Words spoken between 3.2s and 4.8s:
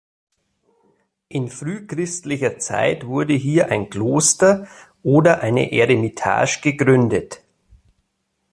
hier ein Kloster